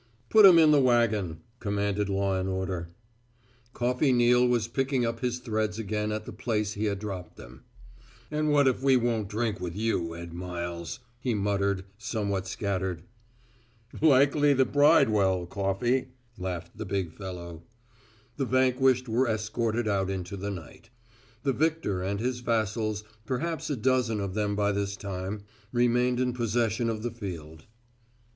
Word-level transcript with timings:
"Put 0.31 0.47
'em 0.47 0.57
in 0.57 0.71
the 0.71 0.81
wagon," 0.81 1.41
commanded 1.59 2.09
law 2.09 2.35
and 2.39 2.49
order. 2.49 2.89
Coffey 3.73 4.11
Neal 4.11 4.47
was 4.47 4.67
picking 4.67 5.05
up 5.05 5.19
his 5.19 5.37
threads 5.37 5.77
again 5.77 6.11
at 6.11 6.25
the 6.25 6.33
place 6.33 6.73
he 6.73 6.85
had 6.85 6.97
dropped 6.97 7.37
them. 7.37 7.65
"And 8.31 8.49
what 8.51 8.67
if 8.67 8.81
we 8.81 8.97
won't 8.97 9.27
drink 9.29 9.59
with 9.59 9.75
you, 9.75 10.15
Ed 10.15 10.33
Miles!" 10.33 11.01
he 11.19 11.35
muttered, 11.35 11.85
somewhat 11.99 12.47
scattered. 12.47 13.03
"Likely 14.01 14.53
the 14.55 14.65
Bridewell, 14.65 15.45
Coffey," 15.45 16.07
laughed 16.35 16.75
the 16.75 16.83
big 16.85 17.13
fellow. 17.13 17.61
The 18.37 18.45
vanquished 18.45 19.07
were 19.07 19.27
escorted 19.27 19.87
out 19.87 20.09
into 20.09 20.35
the 20.35 20.49
night. 20.49 20.89
The 21.43 21.53
victor 21.53 22.01
and 22.01 22.19
his 22.19 22.39
vassals, 22.39 23.03
perhaps 23.27 23.69
a 23.69 23.75
dozen 23.75 24.19
of 24.19 24.33
them 24.33 24.55
by 24.55 24.71
this 24.71 24.97
time, 24.97 25.43
remained 25.71 26.19
in 26.19 26.33
possession 26.33 26.89
of 26.89 27.03
the 27.03 27.11
field. 27.11 27.65